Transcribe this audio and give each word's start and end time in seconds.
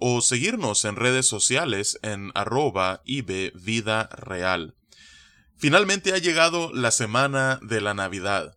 o 0.00 0.22
seguirnos 0.22 0.84
en 0.84 0.96
redes 0.96 1.26
sociales 1.26 1.98
en 2.02 2.32
arroba 2.34 3.02
Vida 3.04 4.08
Real. 4.12 4.74
Finalmente 5.56 6.14
ha 6.14 6.18
llegado 6.18 6.72
la 6.72 6.90
semana 6.90 7.60
de 7.62 7.82
la 7.82 7.92
Navidad. 7.92 8.56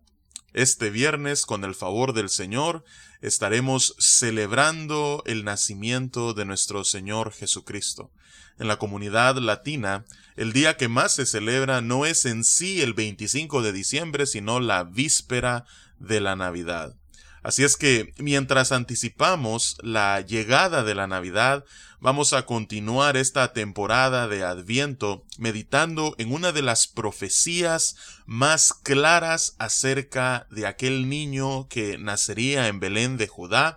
Este 0.54 0.88
viernes, 0.88 1.44
con 1.44 1.64
el 1.64 1.74
favor 1.74 2.14
del 2.14 2.30
Señor, 2.30 2.84
estaremos 3.20 3.94
celebrando 3.98 5.22
el 5.26 5.44
nacimiento 5.44 6.32
de 6.32 6.46
nuestro 6.46 6.84
Señor 6.84 7.32
Jesucristo. 7.32 8.10
En 8.58 8.68
la 8.68 8.78
comunidad 8.78 9.36
latina, 9.36 10.06
el 10.36 10.52
día 10.52 10.76
que 10.76 10.88
más 10.88 11.14
se 11.14 11.26
celebra 11.26 11.80
no 11.80 12.06
es 12.06 12.24
en 12.24 12.44
sí 12.44 12.80
el 12.80 12.94
25 12.94 13.62
de 13.62 13.72
diciembre, 13.72 14.26
sino 14.26 14.60
la 14.60 14.84
víspera 14.84 15.66
de 15.98 16.20
la 16.20 16.36
Navidad. 16.36 16.96
Así 17.44 17.62
es 17.62 17.76
que 17.76 18.14
mientras 18.16 18.72
anticipamos 18.72 19.76
la 19.82 20.22
llegada 20.22 20.82
de 20.82 20.94
la 20.94 21.06
Navidad, 21.06 21.66
vamos 22.00 22.32
a 22.32 22.46
continuar 22.46 23.18
esta 23.18 23.52
temporada 23.52 24.28
de 24.28 24.42
Adviento 24.42 25.26
meditando 25.36 26.14
en 26.16 26.32
una 26.32 26.52
de 26.52 26.62
las 26.62 26.86
profecías 26.86 27.96
más 28.24 28.72
claras 28.72 29.56
acerca 29.58 30.46
de 30.50 30.66
aquel 30.66 31.10
niño 31.10 31.68
que 31.68 31.98
nacería 31.98 32.66
en 32.68 32.80
Belén 32.80 33.18
de 33.18 33.28
Judá 33.28 33.76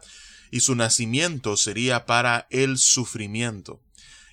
y 0.50 0.62
su 0.62 0.74
nacimiento 0.74 1.58
sería 1.58 2.06
para 2.06 2.48
el 2.50 2.78
sufrimiento. 2.78 3.82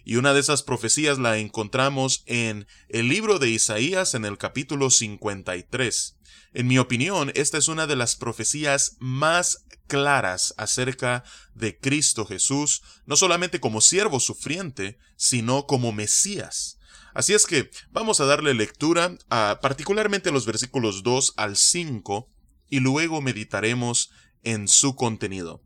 Y 0.05 0.17
una 0.17 0.35
de 0.35 0.41
esas 0.41 0.63
profecías 0.63 1.19
la 1.19 1.39
encontramos 1.39 2.23
en 2.27 2.67
el 2.89 3.09
libro 3.09 3.39
de 3.39 3.49
Isaías 3.51 4.15
en 4.15 4.25
el 4.25 4.37
capítulo 4.37 4.91
53. 4.91 6.19
En 6.53 6.67
mi 6.67 6.79
opinión, 6.79 7.33
esta 7.35 7.59
es 7.59 7.69
una 7.69 7.87
de 7.87 7.97
las 7.97 8.15
profecías 8.15 8.97
más 9.01 9.65
claras 9.87 10.55
acerca 10.57 11.25
de 11.55 11.79
Cristo 11.79 12.27
Jesús, 12.27 12.83
no 13.07 13.17
solamente 13.17 13.61
como 13.61 13.81
siervo 13.81 14.21
sufriente, 14.21 14.99
sino 15.17 15.67
como 15.67 15.93
Mesías. 15.93 16.79
Así 17.15 17.33
es 17.33 17.47
que 17.47 17.71
vamos 17.91 18.21
a 18.21 18.25
darle 18.25 18.55
lectura 18.55 19.17
a 19.31 19.59
particularmente 19.63 20.33
los 20.33 20.47
versículos 20.47 21.03
2 21.03 21.35
al 21.37 21.57
5 21.57 22.29
y 22.69 22.81
luego 22.81 23.23
meditaremos 23.23 24.11
en 24.43 24.69
su 24.69 24.97
contenido. 24.97 25.63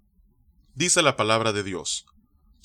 Dice 0.75 1.03
la 1.03 1.17
palabra 1.17 1.53
de 1.53 1.65
Dios, 1.65 2.07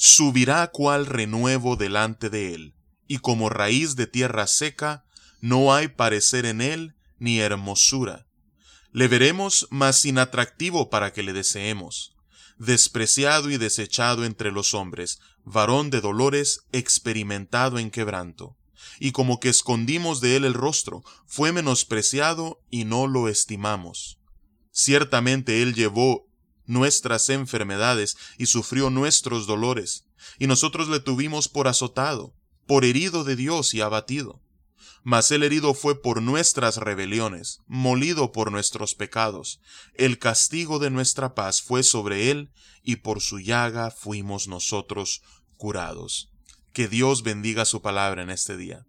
subirá 0.06 0.68
cual 0.68 1.06
renuevo 1.06 1.78
delante 1.78 2.30
de 2.30 2.54
él, 2.54 2.76
y 3.08 3.20
como 3.20 3.48
raíz 3.48 3.96
de 3.96 4.06
tierra 4.06 4.48
seca, 4.48 5.06
no 5.40 5.74
hay 5.74 5.88
parecer 5.88 6.46
en 6.46 6.60
él, 6.60 6.98
ni 7.20 7.40
hermosura. 7.40 8.28
Le 8.92 9.08
veremos 9.08 9.66
más 9.72 10.00
sin 10.00 10.18
atractivo 10.18 10.90
para 10.90 11.14
que 11.14 11.24
le 11.24 11.32
deseemos. 11.32 12.18
Despreciado 12.58 13.50
y 13.50 13.56
desechado 13.56 14.26
entre 14.26 14.52
los 14.52 14.74
hombres, 14.74 15.20
varón 15.46 15.90
de 15.90 16.02
dolores, 16.02 16.66
experimentado 16.74 17.80
en 17.80 17.90
quebranto. 17.90 18.58
Y 19.00 19.14
como 19.14 19.40
que 19.40 19.48
escondimos 19.48 20.20
de 20.20 20.36
él 20.36 20.44
el 20.44 20.54
rostro, 20.54 21.06
fue 21.28 21.54
menospreciado 21.54 22.62
y 22.70 22.84
no 22.84 23.08
lo 23.08 23.30
estimamos. 23.30 24.20
Ciertamente 24.70 25.62
él 25.62 25.74
llevó 25.74 26.28
nuestras 26.66 27.30
enfermedades 27.30 28.18
y 28.38 28.46
sufrió 28.48 28.90
nuestros 28.90 29.48
dolores, 29.48 30.06
y 30.40 30.48
nosotros 30.48 30.88
le 30.90 31.00
tuvimos 31.00 31.48
por 31.48 31.68
azotado, 31.68 32.34
por 32.66 32.86
herido 32.86 33.24
de 33.24 33.36
Dios 33.36 33.74
y 33.74 33.82
abatido 33.82 34.44
mas 35.04 35.32
el 35.32 35.44
herido 35.44 35.74
fue 35.74 36.02
por 36.02 36.22
nuestras 36.22 36.78
rebeliones, 36.78 37.60
molido 37.68 38.32
por 38.32 38.52
nuestros 38.52 38.96
pecados. 38.96 39.60
El 39.96 40.18
castigo 40.18 40.80
de 40.80 40.90
nuestra 40.90 41.36
paz 41.36 41.62
fue 41.62 41.84
sobre 41.84 42.32
él, 42.32 42.52
y 42.84 42.98
por 42.98 43.22
su 43.22 43.40
llaga 43.40 43.92
fuimos 43.92 44.48
nosotros 44.48 45.22
curados. 45.58 46.32
Que 46.72 46.88
Dios 46.88 47.22
bendiga 47.24 47.66
su 47.66 47.82
palabra 47.82 48.24
en 48.24 48.30
este 48.30 48.56
día. 48.56 48.86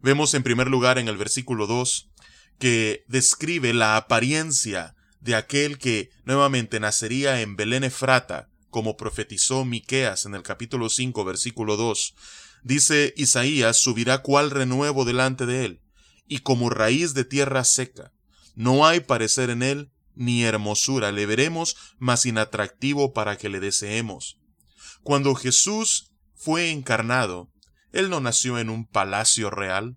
Vemos 0.00 0.34
en 0.34 0.42
primer 0.42 0.68
lugar 0.68 0.98
en 0.98 1.08
el 1.08 1.16
versículo 1.16 1.66
2 1.66 2.10
que 2.58 3.04
describe 3.08 3.74
la 3.74 3.96
apariencia 3.96 4.93
de 5.24 5.34
aquel 5.34 5.78
que 5.78 6.10
nuevamente 6.24 6.78
nacería 6.80 7.40
en 7.40 7.56
Belén 7.56 7.82
Efrata, 7.82 8.50
como 8.68 8.98
profetizó 8.98 9.64
Miqueas 9.64 10.26
en 10.26 10.34
el 10.34 10.42
capítulo 10.42 10.90
5 10.90 11.24
versículo 11.24 11.78
2, 11.78 12.14
Dice 12.62 13.14
Isaías, 13.16 13.78
subirá 13.78 14.18
cual 14.18 14.50
renuevo 14.50 15.06
delante 15.06 15.46
de 15.46 15.64
él, 15.64 15.80
y 16.28 16.40
como 16.40 16.68
raíz 16.68 17.14
de 17.14 17.24
tierra 17.24 17.64
seca. 17.64 18.12
No 18.54 18.86
hay 18.86 19.00
parecer 19.00 19.48
en 19.48 19.62
él, 19.62 19.92
ni 20.14 20.44
hermosura, 20.44 21.10
le 21.10 21.24
veremos, 21.24 21.74
mas 21.98 22.26
inatractivo 22.26 23.14
para 23.14 23.38
que 23.38 23.48
le 23.48 23.60
deseemos. 23.60 24.38
Cuando 25.02 25.34
Jesús 25.34 26.12
fue 26.34 26.70
encarnado, 26.70 27.50
él 27.92 28.10
no 28.10 28.20
nació 28.20 28.58
en 28.58 28.68
un 28.68 28.86
palacio 28.86 29.48
real, 29.48 29.96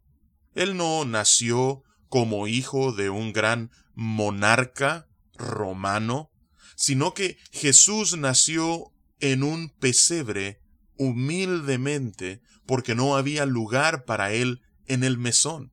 él 0.55 0.77
no 0.77 1.03
nació 1.03 1.83
como 2.07 2.47
hijo 2.47 2.93
de 2.93 3.09
un 3.09 3.33
gran 3.33 3.71
monarca 3.93 5.07
romano, 5.37 6.31
sino 6.75 7.13
que 7.13 7.37
Jesús 7.51 8.17
nació 8.17 8.93
en 9.19 9.43
un 9.43 9.69
pesebre 9.69 10.61
humildemente 10.97 12.41
porque 12.65 12.95
no 12.95 13.15
había 13.15 13.45
lugar 13.45 14.05
para 14.05 14.31
él 14.33 14.61
en 14.85 15.03
el 15.03 15.17
mesón. 15.17 15.71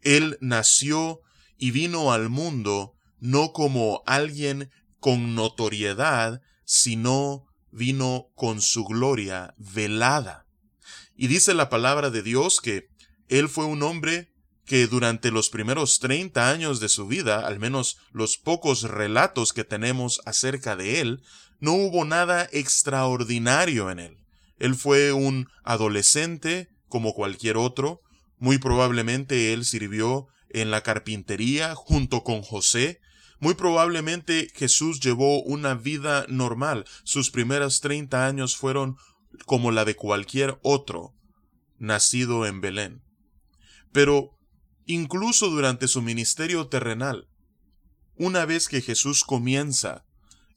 Él 0.00 0.38
nació 0.40 1.20
y 1.56 1.70
vino 1.70 2.12
al 2.12 2.28
mundo 2.28 2.94
no 3.20 3.52
como 3.52 4.02
alguien 4.06 4.70
con 5.00 5.34
notoriedad, 5.34 6.42
sino 6.64 7.46
vino 7.70 8.30
con 8.34 8.60
su 8.60 8.84
gloria 8.84 9.54
velada. 9.58 10.46
Y 11.16 11.28
dice 11.28 11.54
la 11.54 11.68
palabra 11.68 12.10
de 12.10 12.22
Dios 12.22 12.60
que 12.60 12.88
él 13.28 13.48
fue 13.48 13.64
un 13.64 13.82
hombre 13.82 14.33
que 14.64 14.86
durante 14.86 15.30
los 15.30 15.50
primeros 15.50 15.98
treinta 15.98 16.50
años 16.50 16.80
de 16.80 16.88
su 16.88 17.06
vida, 17.06 17.46
al 17.46 17.58
menos 17.58 17.98
los 18.12 18.38
pocos 18.38 18.82
relatos 18.82 19.52
que 19.52 19.64
tenemos 19.64 20.20
acerca 20.24 20.76
de 20.76 21.00
él, 21.00 21.22
no 21.60 21.72
hubo 21.72 22.04
nada 22.04 22.48
extraordinario 22.52 23.90
en 23.90 23.98
él. 23.98 24.18
Él 24.58 24.74
fue 24.74 25.12
un 25.12 25.48
adolescente 25.62 26.70
como 26.88 27.14
cualquier 27.14 27.56
otro. 27.56 28.00
Muy 28.38 28.58
probablemente 28.58 29.52
él 29.52 29.64
sirvió 29.64 30.28
en 30.50 30.70
la 30.70 30.82
carpintería 30.82 31.74
junto 31.74 32.22
con 32.22 32.42
José. 32.42 33.00
Muy 33.40 33.54
probablemente 33.54 34.48
Jesús 34.54 35.00
llevó 35.00 35.42
una 35.42 35.74
vida 35.74 36.24
normal. 36.28 36.84
Sus 37.02 37.30
primeros 37.30 37.80
treinta 37.80 38.26
años 38.26 38.56
fueron 38.56 38.96
como 39.46 39.72
la 39.72 39.84
de 39.84 39.96
cualquier 39.96 40.58
otro 40.62 41.14
nacido 41.78 42.46
en 42.46 42.60
Belén. 42.60 43.02
Pero 43.92 44.33
incluso 44.86 45.48
durante 45.48 45.88
su 45.88 46.02
ministerio 46.02 46.68
terrenal, 46.68 47.28
una 48.16 48.44
vez 48.44 48.68
que 48.68 48.80
Jesús 48.80 49.24
comienza, 49.24 50.04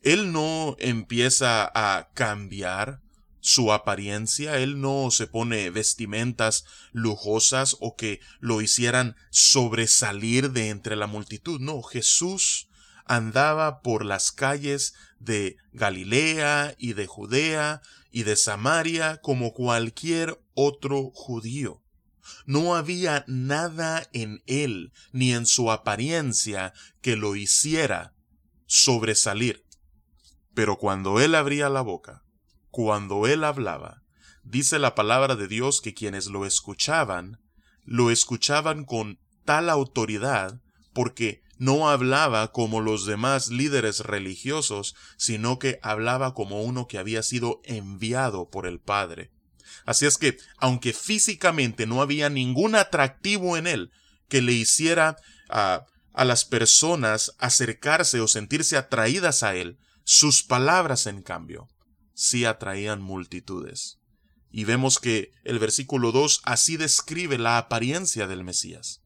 Él 0.02 0.32
no 0.32 0.76
empieza 0.80 1.70
a 1.74 2.10
cambiar, 2.14 3.02
su 3.48 3.72
apariencia, 3.72 4.58
él 4.58 4.82
no 4.82 5.10
se 5.10 5.26
pone 5.26 5.70
vestimentas 5.70 6.66
lujosas 6.92 7.78
o 7.80 7.96
que 7.96 8.20
lo 8.40 8.62
hicieran 8.62 9.16
sobresalir 9.30 10.52
de 10.52 10.68
entre 10.68 10.98
la 10.98 11.08
multitud. 11.08 11.62
No, 11.62 11.82
Jesús 11.82 12.68
andaba 13.06 13.82
por 13.82 14.04
las 14.04 14.34
calles 14.34 14.96
de 15.20 15.56
Galilea 15.72 16.76
y 16.78 16.92
de 16.92 17.08
Judea 17.08 17.82
y 18.12 18.24
de 18.24 18.36
Samaria 18.36 19.22
como 19.22 19.54
cualquier 19.54 20.42
otro 20.54 21.12
judío. 21.14 21.82
No 22.46 22.76
había 22.76 23.24
nada 23.28 24.08
en 24.14 24.44
él 24.46 24.92
ni 25.12 25.34
en 25.34 25.46
su 25.46 25.72
apariencia 25.72 26.74
que 27.02 27.16
lo 27.16 27.36
hiciera 27.36 28.14
sobresalir. 28.66 29.66
Pero 30.54 30.78
cuando 30.78 31.20
él 31.20 31.36
abría 31.36 31.70
la 31.70 31.82
boca, 31.82 32.24
cuando 32.72 33.28
él 33.28 33.44
hablaba, 33.44 34.04
dice 34.44 34.80
la 34.80 34.96
palabra 34.96 35.36
de 35.36 35.48
Dios 35.48 35.82
que 35.82 35.94
quienes 35.94 36.28
lo 36.28 36.46
escuchaban, 36.46 37.40
lo 37.84 38.12
escuchaban 38.12 38.86
con 38.86 39.20
tal 39.46 39.70
autoridad 39.70 40.62
porque 40.94 41.44
no 41.58 41.90
hablaba 41.90 42.52
como 42.52 42.82
los 42.82 43.06
demás 43.06 43.50
líderes 43.50 44.02
religiosos, 44.02 44.96
sino 45.18 45.58
que 45.60 45.80
hablaba 45.82 46.34
como 46.34 46.62
uno 46.62 46.88
que 46.88 46.98
había 46.98 47.24
sido 47.24 47.62
enviado 47.64 48.50
por 48.50 48.68
el 48.68 48.80
Padre. 48.80 49.32
Así 49.86 50.06
es 50.06 50.18
que, 50.18 50.38
aunque 50.58 50.94
físicamente 50.94 51.86
no 51.86 52.02
había 52.02 52.30
ningún 52.30 52.76
atractivo 52.76 53.58
en 53.58 53.68
él 53.68 53.92
que 54.28 54.42
le 54.42 54.54
hiciera 54.54 55.18
a, 55.50 55.86
a 56.14 56.26
las 56.26 56.46
personas 56.46 57.34
acercarse 57.38 58.20
o 58.22 58.28
sentirse 58.28 58.78
atraídas 58.78 59.44
a 59.44 59.56
él, 59.56 59.78
sus 60.04 60.44
palabras, 60.44 61.06
en 61.06 61.22
cambio, 61.22 61.68
sí 62.14 62.46
atraían 62.46 63.02
multitudes. 63.02 64.00
Y 64.50 64.64
vemos 64.64 65.00
que 65.00 65.32
el 65.44 65.60
versículo 65.60 66.12
2 66.12 66.42
así 66.44 66.78
describe 66.78 67.38
la 67.38 67.58
apariencia 67.58 68.26
del 68.28 68.44
Mesías. 68.44 69.02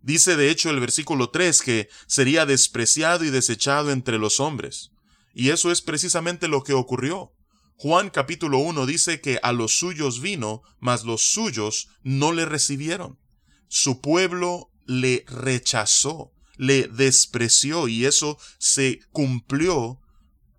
Dice 0.00 0.36
de 0.36 0.50
hecho 0.50 0.70
el 0.70 0.80
versículo 0.80 1.30
3 1.30 1.60
que 1.62 1.88
sería 2.06 2.46
despreciado 2.46 3.24
y 3.24 3.30
desechado 3.30 3.90
entre 3.90 4.18
los 4.18 4.40
hombres. 4.40 4.90
Y 5.34 5.50
eso 5.50 5.72
es 5.72 5.82
precisamente 5.82 6.48
lo 6.48 6.62
que 6.62 6.72
ocurrió. 6.72 7.33
Juan 7.76 8.10
capítulo 8.10 8.58
1 8.58 8.86
dice 8.86 9.20
que 9.20 9.38
a 9.42 9.52
los 9.52 9.78
suyos 9.78 10.20
vino, 10.20 10.62
mas 10.80 11.04
los 11.04 11.22
suyos 11.22 11.88
no 12.02 12.32
le 12.32 12.44
recibieron. 12.44 13.18
Su 13.68 14.00
pueblo 14.00 14.70
le 14.86 15.24
rechazó, 15.26 16.32
le 16.56 16.88
despreció 16.88 17.88
y 17.88 18.06
eso 18.06 18.38
se 18.58 19.00
cumplió 19.10 20.00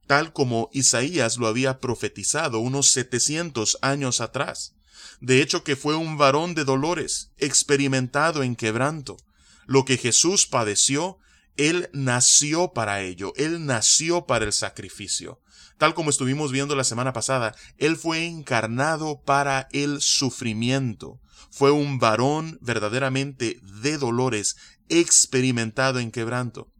tal 0.07 0.33
como 0.33 0.69
Isaías 0.71 1.38
lo 1.38 1.47
había 1.47 1.79
profetizado 1.79 2.59
unos 2.59 2.91
700 2.91 3.79
años 3.81 4.21
atrás. 4.21 4.75
De 5.19 5.41
hecho 5.41 5.63
que 5.63 5.75
fue 5.75 5.95
un 5.95 6.17
varón 6.17 6.56
de 6.56 6.65
dolores, 6.65 7.31
experimentado 7.38 8.44
en 8.44 8.56
quebranto. 8.56 9.17
Lo 9.65 9.85
que 9.85 9.97
Jesús 9.97 10.45
padeció, 10.45 11.17
Él 11.57 11.90
nació 11.94 12.74
para 12.74 13.02
ello, 13.02 13.34
Él 13.36 13.66
nació 13.66 14.25
para 14.25 14.46
el 14.46 14.54
sacrificio. 14.54 15.42
Tal 15.78 15.94
como 15.94 16.10
estuvimos 16.10 16.52
viendo 16.52 16.75
la 16.75 16.84
semana 16.84 17.13
pasada, 17.13 17.56
Él 17.78 17.98
fue 17.98 18.25
encarnado 18.25 19.22
para 19.22 19.68
el 19.72 20.02
sufrimiento. 20.02 21.19
Fue 21.52 21.72
un 21.72 22.00
varón 22.00 22.57
verdaderamente 22.62 23.60
de 23.81 23.98
dolores, 23.98 24.57
experimentado 24.90 26.00
en 26.00 26.12
quebranto. 26.12 26.72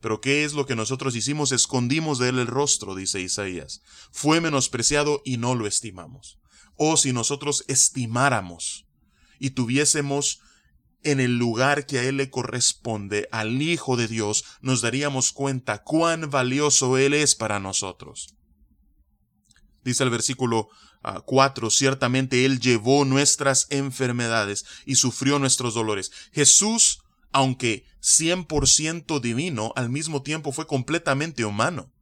Pero 0.00 0.20
¿qué 0.20 0.44
es 0.44 0.52
lo 0.52 0.66
que 0.66 0.76
nosotros 0.76 1.16
hicimos? 1.16 1.52
Escondimos 1.52 2.18
de 2.18 2.28
él 2.28 2.38
el 2.38 2.46
rostro, 2.46 2.94
dice 2.94 3.20
Isaías. 3.20 3.80
Fue 4.12 4.40
menospreciado 4.40 5.22
y 5.24 5.36
no 5.36 5.54
lo 5.54 5.66
estimamos. 5.66 6.38
Oh, 6.76 6.96
si 6.96 7.12
nosotros 7.12 7.64
estimáramos 7.68 8.86
y 9.38 9.50
tuviésemos 9.50 10.40
en 11.10 11.20
el 11.20 11.38
lugar 11.38 11.86
que 11.86 11.98
a 11.98 12.04
Él 12.04 12.18
le 12.18 12.30
corresponde, 12.30 13.28
al 13.32 13.60
Hijo 13.62 13.96
de 13.96 14.08
Dios, 14.08 14.44
nos 14.60 14.80
daríamos 14.80 15.32
cuenta 15.32 15.82
cuán 15.82 16.30
valioso 16.30 16.98
Él 16.98 17.14
es 17.14 17.34
para 17.34 17.60
nosotros. 17.60 18.34
Dice 19.84 20.04
el 20.04 20.10
versículo 20.10 20.68
4, 21.24 21.66
ah, 21.66 21.70
ciertamente 21.70 22.44
Él 22.44 22.60
llevó 22.60 23.04
nuestras 23.04 23.66
enfermedades 23.70 24.64
y 24.84 24.96
sufrió 24.96 25.38
nuestros 25.38 25.74
dolores. 25.74 26.10
Jesús 26.32 27.00
aunque 27.36 27.84
100% 28.00 29.20
divino, 29.20 29.74
al 29.76 29.90
mismo 29.90 30.22
tiempo 30.22 30.52
fue 30.52 30.66
completamente 30.66 31.44
humano. 31.44 31.92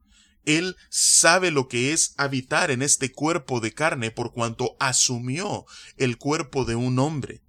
Él 0.45 0.77
sabe 0.91 1.51
lo 1.51 1.67
que 1.67 1.93
es 1.93 2.15
habitar 2.19 2.71
en 2.71 2.83
este 2.83 3.11
cuerpo 3.11 3.59
de 3.59 3.73
carne 3.73 4.13
por 4.13 4.33
cuanto 4.33 4.77
asumió 4.79 5.65
el 5.97 6.19
cuerpo 6.19 6.65
de 6.65 6.77
un 6.77 7.01
hombre. 7.01 7.43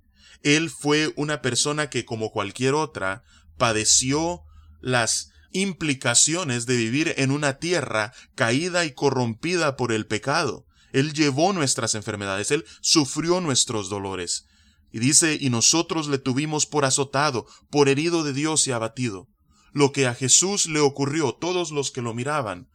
Él 0.46 0.70
fue 0.70 1.12
una 1.16 1.42
persona 1.42 1.90
que, 1.90 2.06
como 2.06 2.30
cualquier 2.30 2.76
otra, 2.76 3.24
padeció 3.58 4.44
las 4.80 5.32
implicaciones 5.52 6.68
de 6.68 6.78
vivir 6.78 7.16
en 7.18 7.32
una 7.32 7.58
tierra 7.58 8.14
caída 8.36 8.86
y 8.86 8.94
corrompida 8.94 9.76
por 9.76 9.92
el 9.92 10.06
pecado. 10.06 10.68
Él 10.94 11.14
llevó 11.14 11.52
nuestras 11.52 11.96
enfermedades, 11.96 12.52
Él 12.52 12.64
sufrió 12.82 13.42
nuestros 13.42 13.90
dolores. 13.90 14.46
Y 14.92 15.00
dice, 15.00 15.36
y 15.42 15.50
nosotros 15.50 16.08
le 16.10 16.20
tuvimos 16.20 16.68
por 16.68 16.86
azotado, 16.86 17.48
por 17.72 17.90
herido 17.90 18.24
de 18.24 18.34
Dios 18.34 18.68
y 18.68 18.72
abatido. 18.72 19.28
Lo 19.74 19.92
que 19.92 20.06
a 20.06 20.14
Jesús 20.14 20.68
le 20.68 20.80
ocurrió, 20.80 21.34
todos 21.34 21.72
los 21.72 21.90
que 21.90 22.04
lo 22.04 22.14
miraban, 22.14 22.70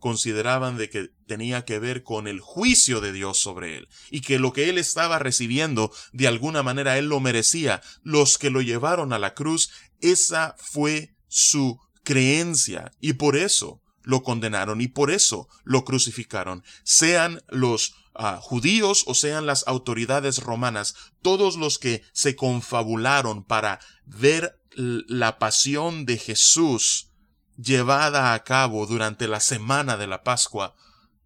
consideraban 0.00 0.76
de 0.76 0.90
que 0.90 1.10
tenía 1.32 1.64
que 1.64 1.78
ver 1.78 2.02
con 2.02 2.28
el 2.28 2.40
juicio 2.40 3.00
de 3.00 3.10
Dios 3.10 3.38
sobre 3.38 3.78
él, 3.78 3.88
y 4.10 4.20
que 4.20 4.38
lo 4.38 4.52
que 4.52 4.68
él 4.68 4.76
estaba 4.76 5.18
recibiendo, 5.18 5.90
de 6.12 6.28
alguna 6.28 6.62
manera 6.62 6.98
él 6.98 7.06
lo 7.06 7.20
merecía. 7.20 7.80
Los 8.02 8.36
que 8.36 8.50
lo 8.50 8.60
llevaron 8.60 9.14
a 9.14 9.18
la 9.18 9.32
cruz, 9.32 9.70
esa 10.02 10.54
fue 10.58 11.14
su 11.28 11.80
creencia, 12.04 12.92
y 13.00 13.14
por 13.14 13.34
eso 13.34 13.80
lo 14.02 14.22
condenaron, 14.22 14.82
y 14.82 14.88
por 14.88 15.10
eso 15.10 15.48
lo 15.64 15.84
crucificaron, 15.86 16.64
sean 16.84 17.40
los 17.48 17.94
judíos 18.42 19.04
o 19.06 19.14
sean 19.14 19.46
las 19.46 19.66
autoridades 19.66 20.36
romanas, 20.36 20.94
todos 21.22 21.56
los 21.56 21.78
que 21.78 22.02
se 22.12 22.36
confabularon 22.36 23.42
para 23.42 23.80
ver 24.04 24.60
la 24.74 25.38
pasión 25.38 26.04
de 26.04 26.18
Jesús 26.18 27.08
llevada 27.56 28.34
a 28.34 28.44
cabo 28.44 28.86
durante 28.86 29.28
la 29.28 29.40
semana 29.40 29.96
de 29.96 30.06
la 30.06 30.22
Pascua, 30.24 30.74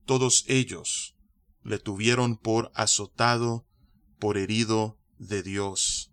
todos 0.07 0.45
ellos 0.47 1.17
le 1.63 1.79
tuvieron 1.79 2.37
por 2.37 2.71
azotado, 2.75 3.67
por 4.19 4.39
herido 4.39 4.99
de 5.19 5.43
Dios. 5.43 6.13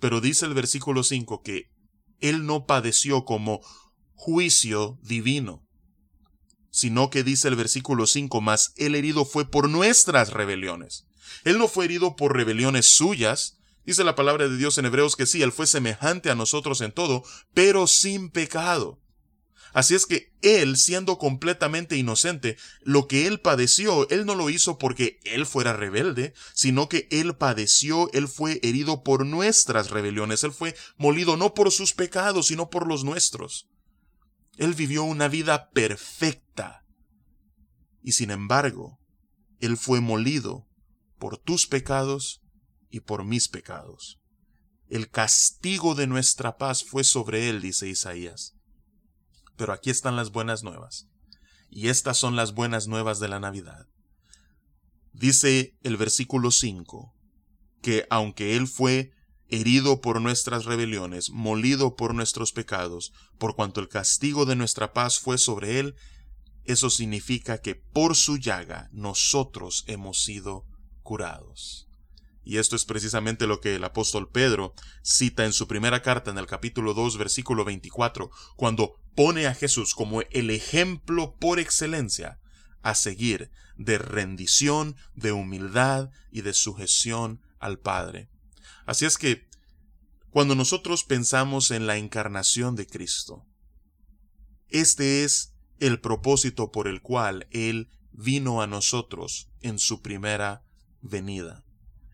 Pero 0.00 0.20
dice 0.20 0.44
el 0.44 0.54
versículo 0.54 1.02
5 1.02 1.42
que 1.42 1.70
Él 2.20 2.44
no 2.44 2.66
padeció 2.66 3.24
como 3.24 3.60
juicio 4.14 4.98
divino, 5.02 5.66
sino 6.70 7.08
que 7.08 7.22
dice 7.22 7.48
el 7.48 7.56
versículo 7.56 8.06
5 8.06 8.40
más, 8.40 8.72
el 8.76 8.94
herido 8.94 9.24
fue 9.24 9.50
por 9.50 9.70
nuestras 9.70 10.32
rebeliones. 10.32 11.06
Él 11.44 11.58
no 11.58 11.68
fue 11.68 11.86
herido 11.86 12.16
por 12.16 12.36
rebeliones 12.36 12.86
suyas. 12.86 13.58
Dice 13.84 14.04
la 14.04 14.16
palabra 14.16 14.48
de 14.48 14.56
Dios 14.56 14.76
en 14.78 14.86
Hebreos 14.86 15.16
que 15.16 15.26
sí, 15.26 15.42
Él 15.42 15.52
fue 15.52 15.66
semejante 15.66 16.28
a 16.28 16.34
nosotros 16.34 16.80
en 16.80 16.92
todo, 16.92 17.22
pero 17.54 17.86
sin 17.86 18.30
pecado. 18.30 19.00
Así 19.76 19.94
es 19.94 20.06
que 20.06 20.32
Él, 20.40 20.78
siendo 20.78 21.18
completamente 21.18 21.98
inocente, 21.98 22.56
lo 22.80 23.06
que 23.06 23.26
Él 23.26 23.42
padeció, 23.42 24.08
Él 24.08 24.24
no 24.24 24.34
lo 24.34 24.48
hizo 24.48 24.78
porque 24.78 25.20
Él 25.24 25.44
fuera 25.44 25.74
rebelde, 25.74 26.32
sino 26.54 26.88
que 26.88 27.06
Él 27.10 27.36
padeció, 27.36 28.10
Él 28.14 28.26
fue 28.26 28.58
herido 28.62 29.02
por 29.02 29.26
nuestras 29.26 29.90
rebeliones, 29.90 30.44
Él 30.44 30.52
fue 30.52 30.74
molido 30.96 31.36
no 31.36 31.52
por 31.52 31.70
sus 31.70 31.92
pecados, 31.92 32.46
sino 32.46 32.70
por 32.70 32.86
los 32.86 33.04
nuestros. 33.04 33.68
Él 34.56 34.72
vivió 34.72 35.04
una 35.04 35.28
vida 35.28 35.68
perfecta. 35.72 36.86
Y 38.02 38.12
sin 38.12 38.30
embargo, 38.30 38.98
Él 39.60 39.76
fue 39.76 40.00
molido 40.00 40.66
por 41.18 41.36
tus 41.36 41.66
pecados 41.66 42.40
y 42.88 43.00
por 43.00 43.26
mis 43.26 43.48
pecados. 43.48 44.20
El 44.88 45.10
castigo 45.10 45.94
de 45.94 46.06
nuestra 46.06 46.56
paz 46.56 46.82
fue 46.82 47.04
sobre 47.04 47.50
Él, 47.50 47.60
dice 47.60 47.86
Isaías. 47.86 48.55
Pero 49.56 49.72
aquí 49.72 49.90
están 49.90 50.16
las 50.16 50.30
buenas 50.30 50.62
nuevas. 50.62 51.08
Y 51.70 51.88
estas 51.88 52.16
son 52.18 52.36
las 52.36 52.54
buenas 52.54 52.86
nuevas 52.86 53.20
de 53.20 53.28
la 53.28 53.40
Navidad. 53.40 53.86
Dice 55.12 55.76
el 55.82 55.96
versículo 55.96 56.50
5 56.50 57.14
que 57.82 58.06
aunque 58.10 58.56
Él 58.56 58.66
fue 58.66 59.12
herido 59.48 60.00
por 60.00 60.20
nuestras 60.20 60.64
rebeliones, 60.64 61.30
molido 61.30 61.94
por 61.94 62.14
nuestros 62.14 62.52
pecados, 62.52 63.12
por 63.38 63.54
cuanto 63.54 63.80
el 63.80 63.88
castigo 63.88 64.44
de 64.44 64.56
nuestra 64.56 64.92
paz 64.92 65.18
fue 65.18 65.38
sobre 65.38 65.78
él, 65.78 65.94
eso 66.64 66.90
significa 66.90 67.58
que 67.58 67.76
por 67.76 68.16
su 68.16 68.38
llaga 68.38 68.88
nosotros 68.92 69.84
hemos 69.86 70.22
sido 70.22 70.64
curados. 71.02 71.88
Y 72.42 72.58
esto 72.58 72.76
es 72.76 72.84
precisamente 72.84 73.46
lo 73.46 73.60
que 73.60 73.76
el 73.76 73.84
apóstol 73.84 74.28
Pedro 74.30 74.74
cita 75.02 75.44
en 75.44 75.52
su 75.52 75.66
primera 75.68 76.02
carta 76.02 76.30
en 76.30 76.38
el 76.38 76.46
capítulo 76.46 76.94
2 76.94 77.18
versículo 77.18 77.64
24, 77.64 78.30
cuando 78.56 78.96
pone 79.16 79.46
a 79.46 79.54
Jesús 79.54 79.94
como 79.94 80.22
el 80.30 80.50
ejemplo 80.50 81.34
por 81.40 81.58
excelencia 81.58 82.38
a 82.82 82.94
seguir 82.94 83.50
de 83.76 83.98
rendición, 83.98 84.94
de 85.14 85.32
humildad 85.32 86.10
y 86.30 86.42
de 86.42 86.52
sujeción 86.52 87.40
al 87.58 87.80
Padre. 87.80 88.28
Así 88.84 89.06
es 89.06 89.18
que, 89.18 89.48
cuando 90.30 90.54
nosotros 90.54 91.02
pensamos 91.02 91.70
en 91.70 91.86
la 91.86 91.96
encarnación 91.96 92.76
de 92.76 92.86
Cristo, 92.86 93.44
este 94.68 95.24
es 95.24 95.54
el 95.80 96.00
propósito 96.00 96.70
por 96.70 96.86
el 96.86 97.00
cual 97.00 97.48
Él 97.50 97.88
vino 98.12 98.60
a 98.62 98.66
nosotros 98.66 99.48
en 99.62 99.78
su 99.78 100.02
primera 100.02 100.62
venida. 101.00 101.64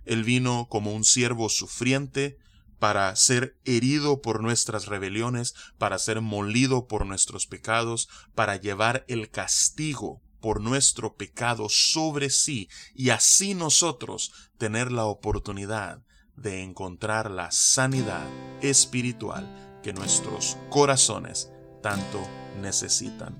Él 0.04 0.24
vino 0.24 0.68
como 0.68 0.92
un 0.94 1.04
siervo 1.04 1.48
sufriente 1.48 2.38
para 2.82 3.14
ser 3.14 3.56
herido 3.64 4.22
por 4.22 4.42
nuestras 4.42 4.86
rebeliones, 4.86 5.54
para 5.78 6.00
ser 6.00 6.20
molido 6.20 6.88
por 6.88 7.06
nuestros 7.06 7.46
pecados, 7.46 8.08
para 8.34 8.56
llevar 8.56 9.04
el 9.06 9.30
castigo 9.30 10.20
por 10.40 10.60
nuestro 10.60 11.14
pecado 11.14 11.68
sobre 11.68 12.28
sí 12.28 12.68
y 12.92 13.10
así 13.10 13.54
nosotros 13.54 14.32
tener 14.58 14.90
la 14.90 15.04
oportunidad 15.04 16.02
de 16.34 16.64
encontrar 16.64 17.30
la 17.30 17.52
sanidad 17.52 18.26
espiritual 18.62 19.78
que 19.84 19.92
nuestros 19.92 20.58
corazones 20.68 21.52
tanto 21.84 22.20
necesitan. 22.60 23.38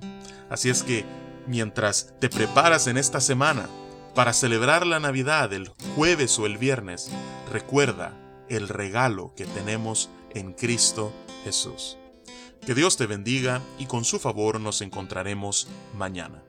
Así 0.51 0.71
es 0.71 0.85
que 0.85 1.05
mientras 1.49 2.15
te 2.21 2.29
preparas 2.29 2.87
en 2.87 2.97
esta 2.97 3.21
semana 3.21 3.69
Para 4.15 4.35
celebrar 4.35 4.87
la 4.87 5.01
Navidad 5.01 5.55
el 5.55 5.69
jueves 5.97 6.39
o 6.39 6.45
el 6.45 6.59
viernes, 6.59 7.11
recuerda 7.51 8.22
el 8.57 8.69
regalo 8.69 9.35
que 9.35 9.47
tenemos 9.47 10.11
en 10.35 10.53
Cristo 10.53 11.13
Jesús. 11.45 11.97
Que 12.65 12.75
Dios 12.75 12.97
te 12.97 13.07
bendiga 13.07 13.61
y 13.79 13.87
con 13.87 14.05
su 14.05 14.19
favor 14.19 14.61
nos 14.61 14.83
encontraremos 14.83 15.69
mañana. 15.97 16.45